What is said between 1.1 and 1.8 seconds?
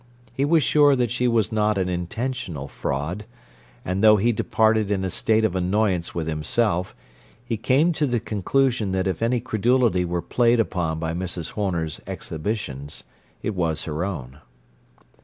she was not